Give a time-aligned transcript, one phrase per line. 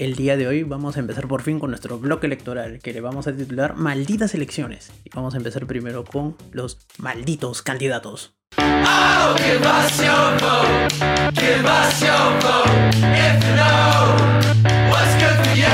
[0.00, 3.02] El día de hoy vamos a empezar por fin con nuestro bloque electoral que le
[3.02, 4.90] vamos a titular Malditas elecciones.
[5.04, 8.32] Y vamos a empezar primero con los malditos candidatos.
[8.56, 10.88] Oh, give us your vote.
[11.34, 12.96] Give us your vote.
[13.12, 14.16] If no,
[14.88, 15.66] what's good for you?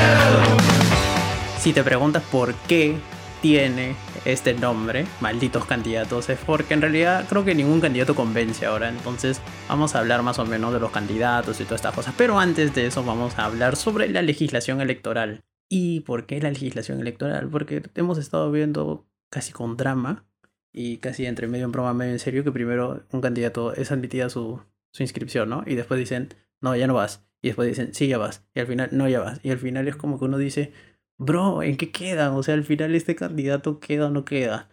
[1.61, 2.97] Si te preguntas por qué
[3.43, 8.89] tiene este nombre, malditos candidatos, es porque en realidad creo que ningún candidato convence ahora.
[8.89, 12.15] Entonces vamos a hablar más o menos de los candidatos y todas estas cosas.
[12.17, 15.45] Pero antes de eso vamos a hablar sobre la legislación electoral.
[15.69, 17.49] ¿Y por qué la legislación electoral?
[17.49, 20.25] Porque hemos estado viendo casi con drama
[20.73, 24.29] y casi entre medio en broma, medio en serio, que primero un candidato es admitida
[24.29, 24.61] su,
[24.93, 25.65] su inscripción, ¿no?
[25.67, 26.29] Y después dicen,
[26.61, 27.27] no, ya no vas.
[27.43, 28.45] Y después dicen, sí, ya vas.
[28.55, 29.41] Y al final, no, ya vas.
[29.43, 30.73] Y al final es como que uno dice,
[31.19, 32.37] bro, ¿en qué queda?
[32.37, 34.69] O sea, al final este candidato queda o no queda.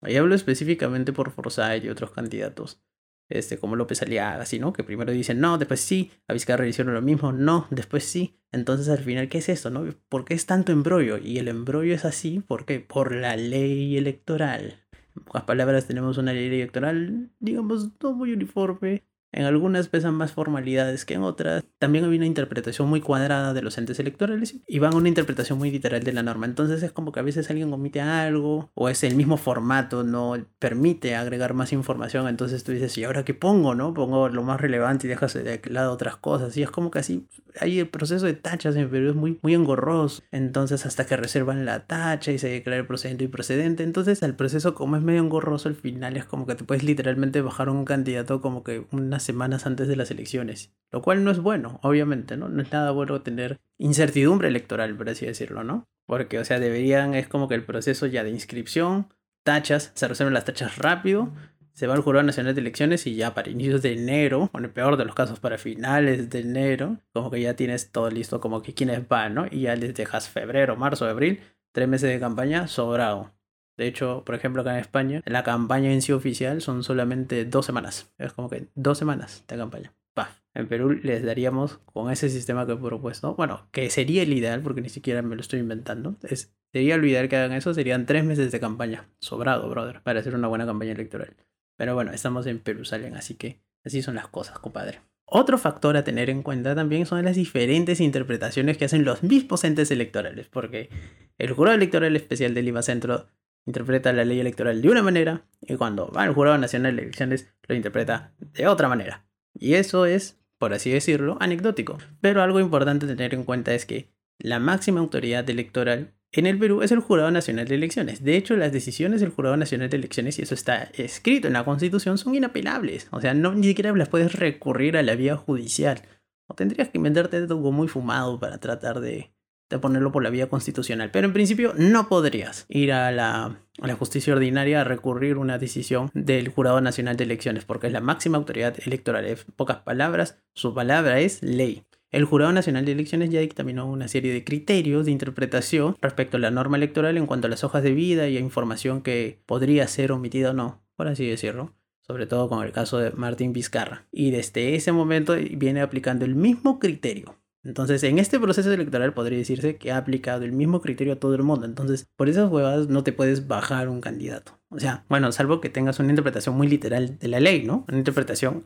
[0.00, 2.82] Ahí hablo específicamente por Forsyth y otros candidatos.
[3.28, 4.72] Este, como López Aliaga, así, ¿no?
[4.72, 8.38] Que primero dicen no, después sí, a Vizcarra hicieron lo mismo, no, después sí.
[8.52, 9.84] Entonces al final, ¿qué es esto, no?
[10.08, 11.18] ¿Por qué es tanto embrollo?
[11.18, 12.78] Y el embrollo es así, ¿por qué?
[12.80, 14.84] Por la ley electoral.
[15.16, 20.32] En pocas palabras, tenemos una ley electoral, digamos, no muy uniforme, en algunas pesan más
[20.32, 21.64] formalidades que en otras.
[21.78, 25.58] También hay una interpretación muy cuadrada de los entes electorales y van a una interpretación
[25.58, 26.46] muy literal de la norma.
[26.46, 30.36] Entonces es como que a veces alguien omite algo o es el mismo formato, no
[30.58, 32.28] permite agregar más información.
[32.28, 33.74] Entonces tú dices, ¿y ahora qué pongo?
[33.74, 33.92] ¿No?
[33.92, 36.56] Pongo lo más relevante y dejas de lado otras cosas.
[36.56, 37.28] Y es como que así,
[37.60, 40.22] hay el proceso de tachas en Perú es muy, muy engorroso.
[40.30, 43.82] Entonces hasta que reservan la tacha y se declara el procedente y procedente.
[43.82, 47.40] Entonces el proceso como es medio engorroso, al final es como que te puedes literalmente
[47.42, 48.86] bajar un candidato como que
[49.22, 52.48] semanas antes de las elecciones, lo cual no es bueno, obviamente, ¿no?
[52.48, 55.88] No es nada bueno tener incertidumbre electoral, por así decirlo, ¿no?
[56.06, 59.08] Porque, o sea, deberían, es como que el proceso ya de inscripción,
[59.42, 61.32] tachas, se resuelven las tachas rápido,
[61.72, 64.64] se va al Jurado Nacional de Elecciones y ya para inicios de enero, o en
[64.64, 68.40] el peor de los casos para finales de enero, como que ya tienes todo listo,
[68.40, 69.46] como que quienes van, ¿no?
[69.50, 71.40] Y ya les dejas febrero, marzo, abril,
[71.72, 73.35] tres meses de campaña sobrado.
[73.76, 77.66] De hecho, por ejemplo, acá en España, la campaña en sí oficial son solamente dos
[77.66, 78.12] semanas.
[78.18, 79.94] Es como que dos semanas de campaña.
[80.14, 80.40] Paf.
[80.54, 84.62] En Perú les daríamos con ese sistema que he propuesto, bueno, que sería el ideal,
[84.62, 86.16] porque ni siquiera me lo estoy inventando.
[86.22, 89.06] Es, sería lo ideal que hagan eso, serían tres meses de campaña.
[89.18, 91.36] Sobrado, brother, para hacer una buena campaña electoral.
[91.76, 95.02] Pero bueno, estamos en Perú, salen, así que así son las cosas, compadre.
[95.26, 99.64] Otro factor a tener en cuenta también son las diferentes interpretaciones que hacen los mismos
[99.64, 100.88] entes electorales, porque
[101.36, 103.26] el Jurado Electoral Especial del IVA Centro
[103.66, 107.52] interpreta la ley electoral de una manera y cuando va al Jurado Nacional de Elecciones
[107.68, 109.26] lo interpreta de otra manera.
[109.54, 111.98] Y eso es, por así decirlo, anecdótico.
[112.20, 116.82] Pero algo importante tener en cuenta es que la máxima autoridad electoral en el Perú
[116.82, 118.22] es el Jurado Nacional de Elecciones.
[118.22, 121.64] De hecho, las decisiones del Jurado Nacional de Elecciones, y eso está escrito en la
[121.64, 123.08] Constitución, son inapelables.
[123.10, 126.02] O sea, no, ni siquiera las puedes recurrir a la vía judicial.
[126.46, 129.32] O tendrías que inventarte algo muy fumado para tratar de,
[129.68, 131.10] de ponerlo por la vía constitucional.
[131.10, 135.58] Pero en principio no podrías ir a la, a la, justicia ordinaria a recurrir una
[135.58, 139.26] decisión del Jurado Nacional de Elecciones, porque es la máxima autoridad electoral.
[139.26, 141.84] En pocas palabras, su palabra es ley.
[142.10, 146.40] El Jurado Nacional de Elecciones ya dictaminó una serie de criterios de interpretación respecto a
[146.40, 149.88] la norma electoral en cuanto a las hojas de vida y a información que podría
[149.88, 151.74] ser omitida o no, por así decirlo
[152.06, 154.06] sobre todo con el caso de Martín Vizcarra.
[154.12, 159.38] Y desde ese momento viene aplicando el mismo criterio entonces, en este proceso electoral podría
[159.38, 161.66] decirse que ha aplicado el mismo criterio a todo el mundo.
[161.66, 164.60] Entonces, por esas huevas no te puedes bajar un candidato.
[164.68, 167.84] O sea, bueno, salvo que tengas una interpretación muy literal de la ley, ¿no?
[167.88, 168.64] Una interpretación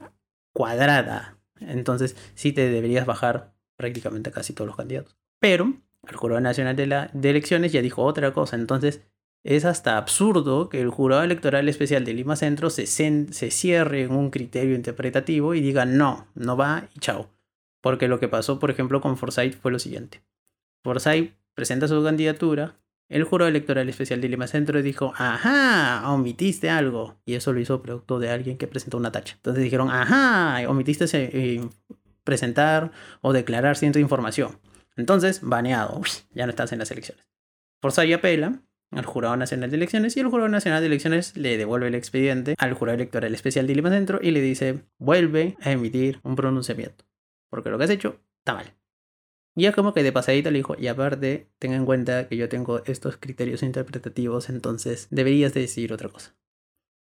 [0.53, 1.39] cuadrada.
[1.61, 5.17] Entonces, sí te deberías bajar prácticamente a casi todos los candidatos.
[5.41, 5.73] Pero
[6.07, 8.57] el Jurado Nacional de, la, de Elecciones ya dijo otra cosa.
[8.57, 9.01] Entonces,
[9.45, 14.13] es hasta absurdo que el Jurado Electoral Especial de Lima Centro se, se cierre en
[14.13, 17.31] un criterio interpretativo y diga no, no va y chao.
[17.81, 20.23] Porque lo que pasó, por ejemplo, con Forsyth fue lo siguiente.
[20.83, 22.81] Forsyth presenta su candidatura,
[23.11, 27.21] el jurado electoral especial de Lima Centro dijo, ajá, omitiste algo.
[27.25, 29.35] Y eso lo hizo producto de alguien que presentó una tacha.
[29.35, 31.61] Entonces dijeron, ajá, omitiste eh,
[32.23, 34.61] presentar o declarar cierta información.
[34.97, 36.01] Entonces, baneado,
[36.35, 37.27] ya no estás en las elecciones.
[37.83, 38.63] Forsyth apela
[38.93, 42.55] al Jurado Nacional de Elecciones y el Jurado Nacional de Elecciones le devuelve el expediente
[42.59, 47.10] al Jurado Electoral Especial de Lima Centro y le dice, vuelve a emitir un pronunciamiento
[47.51, 48.75] porque lo que has hecho está mal.
[49.57, 52.49] Y es como que de pasadita le dijo, y aparte, ten en cuenta que yo
[52.49, 56.37] tengo estos criterios interpretativos, entonces deberías de decidir otra cosa.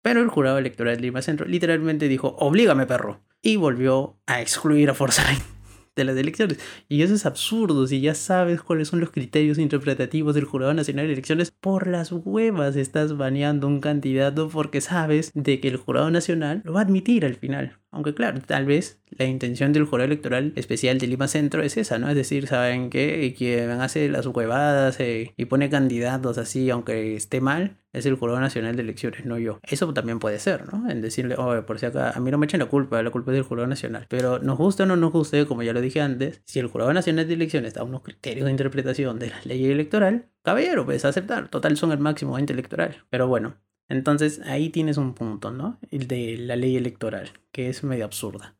[0.02, 4.88] Pero el jurado electoral de Lima Centro literalmente dijo, oblígame perro, y volvió a excluir
[4.88, 5.42] a Forsyth
[5.96, 6.58] de las elecciones.
[6.88, 11.06] Y eso es absurdo, si ya sabes cuáles son los criterios interpretativos del Jurado Nacional
[11.06, 16.10] de Elecciones, por las huevas estás baneando un candidato porque sabes de que el Jurado
[16.10, 17.80] Nacional lo va a admitir al final.
[17.90, 21.98] Aunque claro, tal vez la intención del jurado electoral especial de Lima Centro es esa,
[21.98, 22.08] ¿no?
[22.08, 27.40] Es decir, saben que quien hace las huevadas eh, y pone candidatos así, aunque esté
[27.40, 29.58] mal, es el Jurado Nacional de Elecciones, no yo.
[29.62, 30.90] Eso también puede ser, ¿no?
[30.90, 33.32] En decirle, oye, por si acá, a mí no me echen la culpa, la culpa
[33.32, 34.06] es del Jurado Nacional.
[34.08, 36.92] Pero nos gusta o no nos guste, como ya lo dije antes, si el Jurado
[36.92, 41.48] Nacional de Elecciones da unos criterios de interpretación de la ley electoral, caballero, puedes aceptar.
[41.48, 43.04] Total, son el máximo electoral.
[43.10, 43.56] Pero bueno,
[43.88, 45.78] entonces ahí tienes un punto, ¿no?
[45.90, 48.58] El de la ley electoral, que es medio absurda.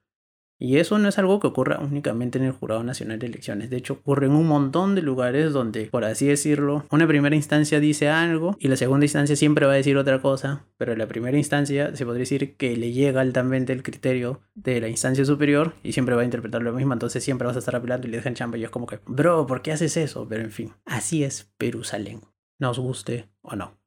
[0.60, 3.70] Y eso no es algo que ocurra únicamente en el Jurado Nacional de Elecciones.
[3.70, 7.78] De hecho, ocurre en un montón de lugares donde, por así decirlo, una primera instancia
[7.78, 10.64] dice algo y la segunda instancia siempre va a decir otra cosa.
[10.76, 14.80] Pero en la primera instancia se podría decir que le llega altamente el criterio de
[14.80, 16.92] la instancia superior y siempre va a interpretar lo mismo.
[16.92, 18.58] Entonces siempre vas a estar apelando y le dejan chamba.
[18.58, 20.26] Y es como que, bro, ¿por qué haces eso?
[20.28, 22.22] Pero en fin, así es Perusalén.
[22.58, 23.78] Nos guste o no.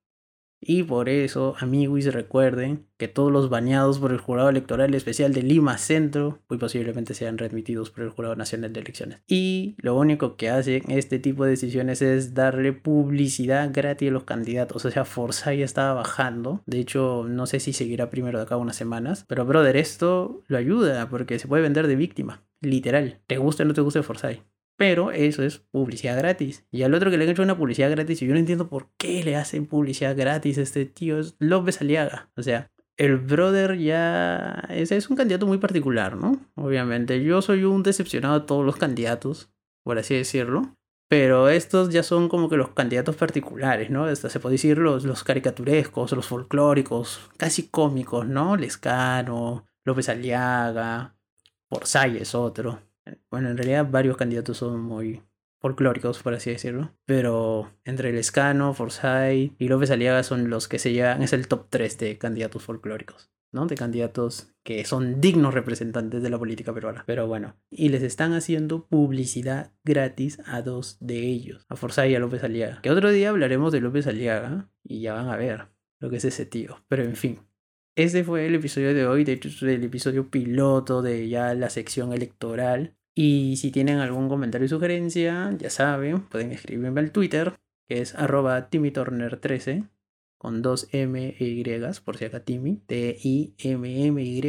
[0.64, 5.42] Y por eso, amigos, recuerden que todos los bañados por el Jurado Electoral Especial de
[5.42, 9.24] Lima Centro muy posiblemente sean remitidos por el Jurado Nacional de Elecciones.
[9.28, 14.24] Y lo único que hacen este tipo de decisiones es darle publicidad gratis a los
[14.24, 14.86] candidatos.
[14.86, 16.62] O sea, Forza ya estaba bajando.
[16.68, 19.26] De hecho, no sé si seguirá primero de acá unas semanas.
[19.28, 22.44] Pero, brother, esto lo ayuda porque se puede vender de víctima.
[22.62, 23.20] Literal.
[23.26, 24.42] Te guste o no te guste Forsyth.
[24.82, 26.66] Pero eso es publicidad gratis.
[26.72, 28.90] Y al otro que le han hecho una publicidad gratis, y yo no entiendo por
[28.98, 32.32] qué le hacen publicidad gratis a este tío, es López Aliaga.
[32.36, 36.40] O sea, el brother ya es, es un candidato muy particular, ¿no?
[36.56, 39.52] Obviamente, yo soy un decepcionado de todos los candidatos,
[39.84, 40.76] por así decirlo.
[41.08, 44.16] Pero estos ya son como que los candidatos particulares, ¿no?
[44.16, 48.58] se puede decir los, los caricaturescos, los folclóricos, casi cómicos, ¿no?
[48.58, 51.14] Lescano, López Aliaga,
[51.70, 52.91] Porzay es otro.
[53.30, 55.22] Bueno, en realidad varios candidatos son muy
[55.60, 56.96] folclóricos, por así decirlo.
[57.06, 61.48] Pero entre el Escano, Forsyth y López Aliaga son los que se llevan, es el
[61.48, 63.32] top 3 de candidatos folclóricos.
[63.52, 63.66] ¿no?
[63.66, 67.04] De candidatos que son dignos representantes de la política peruana.
[67.06, 72.16] Pero bueno, y les están haciendo publicidad gratis a dos de ellos, a Forsyth y
[72.16, 72.82] a López Aliaga.
[72.82, 75.68] Que otro día hablaremos de López Aliaga y ya van a ver
[76.00, 76.84] lo que es ese tío.
[76.88, 77.40] Pero en fin,
[77.96, 82.14] este fue el episodio de hoy, de hecho el episodio piloto de ya la sección
[82.14, 82.96] electoral.
[83.14, 88.16] Y si tienen algún comentario o sugerencia, ya saben, pueden escribirme al Twitter, que es
[88.16, 89.90] arroba TimmyTurner13,
[90.38, 91.64] con dos M e Y,
[92.06, 94.42] por si acá Timmy, T-I-M-M-Y,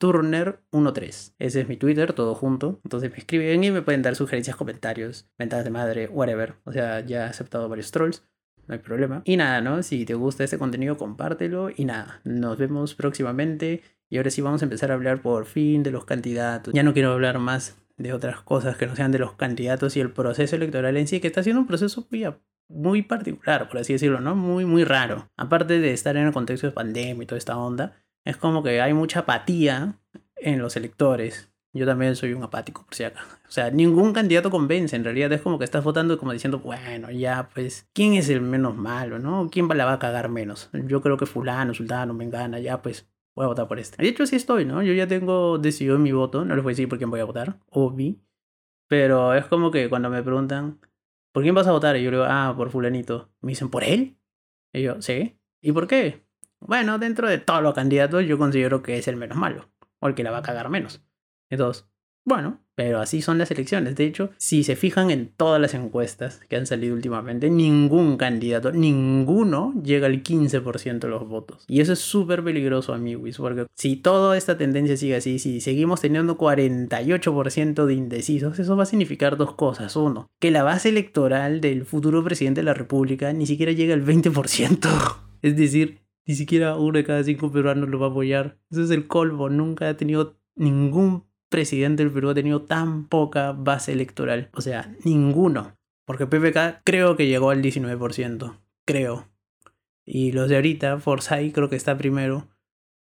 [0.00, 1.34] Turner13.
[1.38, 2.80] Ese es mi Twitter, todo junto.
[2.84, 6.56] Entonces me escriben y me pueden dar sugerencias, comentarios, ventajas de madre, whatever.
[6.64, 8.24] O sea, ya he aceptado varios trolls
[8.72, 9.22] no hay problema.
[9.26, 9.82] Y nada, ¿no?
[9.82, 11.68] Si te gusta este contenido, compártelo.
[11.74, 13.82] Y nada, nos vemos próximamente.
[14.08, 16.72] Y ahora sí vamos a empezar a hablar por fin de los candidatos.
[16.72, 20.00] Ya no quiero hablar más de otras cosas que no sean de los candidatos y
[20.00, 22.08] el proceso electoral en sí, que está siendo un proceso
[22.68, 24.34] muy particular, por así decirlo, ¿no?
[24.34, 25.30] Muy, muy raro.
[25.36, 28.80] Aparte de estar en el contexto de pandemia y toda esta onda, es como que
[28.80, 29.98] hay mucha apatía
[30.36, 33.26] en los electores yo también soy un apático, por si acaso.
[33.48, 34.94] O sea, ningún candidato convence.
[34.94, 38.42] En realidad es como que estás votando como diciendo, bueno, ya, pues, ¿quién es el
[38.42, 39.48] menos malo, no?
[39.50, 40.70] ¿Quién la va a cagar menos?
[40.72, 44.02] Yo creo que fulano, sultano, gana, ya, pues, voy a votar por este.
[44.02, 44.82] De hecho, sí estoy, ¿no?
[44.82, 46.44] Yo ya tengo decidido mi voto.
[46.44, 48.20] No les voy a decir por quién voy a votar, obvi.
[48.88, 50.78] Pero es como que cuando me preguntan,
[51.32, 51.96] ¿por quién vas a votar?
[51.96, 53.30] Y yo le digo, ah, por fulanito.
[53.40, 54.18] Me dicen, ¿por él?
[54.74, 55.38] Y yo, sí.
[55.62, 56.26] ¿Y por qué?
[56.60, 59.70] Bueno, dentro de todos los candidatos, yo considero que es el menos malo.
[60.00, 61.02] O el que la va a cagar menos.
[61.52, 61.84] Entonces,
[62.24, 63.94] bueno, pero así son las elecciones.
[63.94, 68.72] De hecho, si se fijan en todas las encuestas que han salido últimamente, ningún candidato,
[68.72, 71.64] ninguno llega al 15% de los votos.
[71.68, 76.00] Y eso es súper peligroso, amigos, porque si toda esta tendencia sigue así, si seguimos
[76.00, 79.94] teniendo 48% de indecisos, eso va a significar dos cosas.
[79.96, 84.06] Uno, que la base electoral del futuro presidente de la República ni siquiera llega al
[84.06, 84.88] 20%.
[85.42, 88.60] Es decir, ni siquiera uno de cada cinco peruanos lo va a apoyar.
[88.70, 89.48] Eso es el colmo.
[89.48, 94.50] Nunca ha tenido ningún presidente del Perú ha tenido tan poca base electoral.
[94.54, 95.76] O sea, ninguno.
[96.04, 98.58] Porque PPK creo que llegó al 19%.
[98.84, 99.28] Creo.
[100.04, 102.48] Y los de ahorita, Forsyth creo que está primero.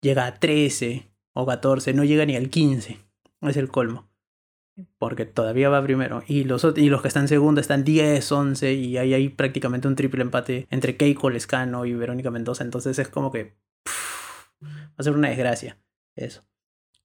[0.03, 1.95] Llega a 13 o 14.
[1.95, 2.99] No llega ni al 15.
[3.41, 4.11] Es el colmo.
[4.99, 6.23] Porque todavía va primero.
[6.27, 8.75] Y los, y los que están segundo están 10, 11.
[8.75, 12.65] Y ahí hay prácticamente un triple empate entre Keiko Lescano y Verónica Mendoza.
[12.65, 13.55] Entonces es como que...
[14.63, 15.79] va a ser una desgracia.
[16.15, 16.43] Eso.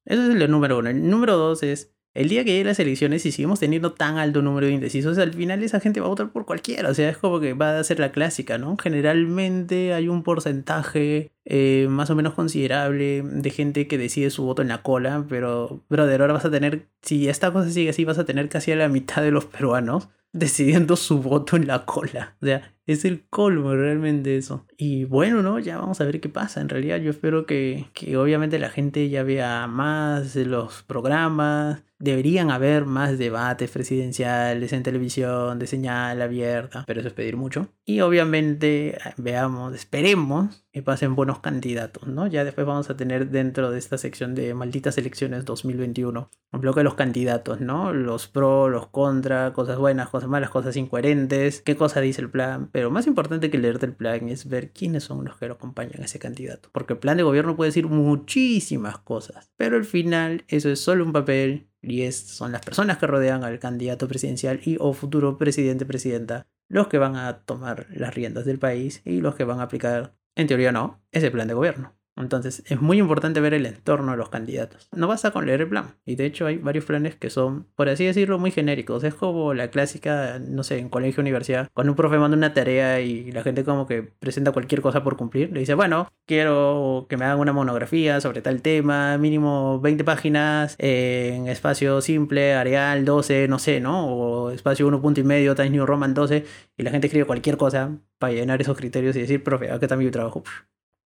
[0.08, 0.88] Ese es el número uno.
[0.88, 4.42] El número dos es el día que lleguen las elecciones, si seguimos teniendo tan alto
[4.42, 6.88] número de indecisos, al final esa gente va a votar por cualquiera.
[6.88, 8.76] O sea, es como que va a ser la clásica, ¿no?
[8.76, 14.62] Generalmente hay un porcentaje eh, más o menos considerable de gente que decide su voto
[14.62, 18.18] en la cola, pero, brother, ahora vas a tener, si esta cosa sigue así, vas
[18.18, 22.36] a tener casi a la mitad de los peruanos decidiendo su voto en la cola.
[22.42, 24.66] O sea, es el colmo realmente eso.
[24.78, 25.58] Y bueno, ¿no?
[25.58, 26.62] Ya vamos a ver qué pasa.
[26.62, 31.84] En realidad yo espero que, que obviamente la gente ya vea más los programas.
[31.98, 37.68] Deberían haber más debates presidenciales en televisión, de señal abierta, pero eso es pedir mucho.
[37.84, 42.26] Y obviamente veamos, esperemos que pasen buenos candidatos, ¿no?
[42.26, 46.80] Ya después vamos a tener dentro de esta sección de malditas elecciones 2021 un bloque
[46.80, 47.92] de los candidatos, ¿no?
[47.92, 52.68] Los pro, los contra, cosas buenas, cosas malas, cosas incoherentes, qué cosa dice el plan
[52.72, 56.02] pero más importante que leerte el plan es ver quiénes son los que lo acompañan
[56.02, 56.68] a ese candidato.
[56.72, 61.04] Porque el plan de gobierno puede decir muchísimas cosas, pero al final eso es solo
[61.04, 65.38] un papel y es, son las personas que rodean al candidato presidencial y o futuro
[65.38, 69.60] presidente presidenta los que van a tomar las riendas del país y los que van
[69.60, 71.97] a aplicar, en teoría no, ese plan de gobierno.
[72.18, 74.88] Entonces es muy importante ver el entorno de los candidatos.
[74.94, 75.94] No basta con leer el plan.
[76.04, 79.04] Y de hecho hay varios planes que son, por así decirlo, muy genéricos.
[79.04, 83.00] Es como la clásica, no sé, en colegio, universidad, cuando un profe manda una tarea
[83.00, 85.52] y la gente como que presenta cualquier cosa por cumplir.
[85.52, 90.76] Le dice, bueno, quiero que me hagan una monografía sobre tal tema, mínimo 20 páginas
[90.78, 94.06] en espacio simple, Areal 12, no sé, ¿no?
[94.06, 96.44] O espacio 1 punto y medio, Times New Roman 12.
[96.76, 99.96] Y la gente escribe cualquier cosa para llenar esos criterios y decir, profe, acá está
[99.96, 100.42] mi trabajo.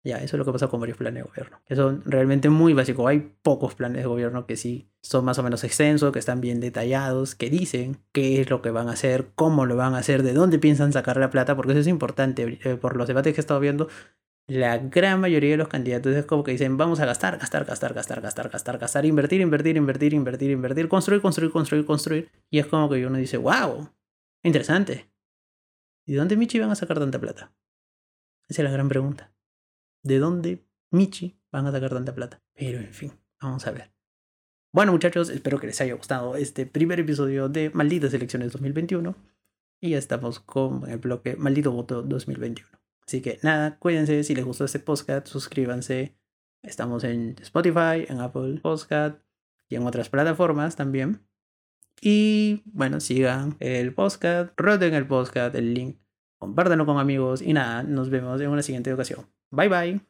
[0.05, 1.63] Ya, eso es lo que pasa con varios planes de gobierno.
[1.65, 3.07] Que son realmente muy básicos.
[3.09, 6.61] Hay pocos planes de gobierno que sí son más o menos extensos, que están bien
[6.61, 10.23] detallados, que dicen qué es lo que van a hacer, cómo lo van a hacer,
[10.23, 12.59] de dónde piensan sacar la plata, porque eso es importante.
[12.65, 13.89] Eh, por los debates que he estado viendo,
[14.47, 17.95] la gran mayoría de los candidatos es como que dicen, vamos a gastar, gastar, gastar,
[17.95, 22.31] gastar, gastar, gastar, gastar, invertir, invertir, invertir, invertir, invertir, construir, construir, construir, construir.
[22.51, 23.89] Y es como que uno dice, wow,
[24.43, 25.11] interesante.
[26.05, 27.55] ¿Y de dónde Michi van a sacar tanta plata?
[28.49, 29.34] Esa es la gran pregunta
[30.05, 32.41] de dónde Michi van a sacar tanta plata.
[32.55, 33.91] Pero en fin, vamos a ver.
[34.73, 39.17] Bueno muchachos, espero que les haya gustado este primer episodio de Malditas Elecciones 2021.
[39.81, 42.69] Y ya estamos con el bloque Maldito Voto 2021.
[43.07, 46.17] Así que nada, cuídense, si les gustó este podcast, suscríbanse.
[46.63, 49.19] Estamos en Spotify, en Apple Podcast
[49.69, 51.21] y en otras plataformas también.
[52.01, 55.99] Y bueno, sigan el podcast, roten el podcast, el link,
[56.39, 59.34] compártanlo con amigos y nada, nos vemos en una siguiente ocasión.
[59.53, 60.01] Bye bye.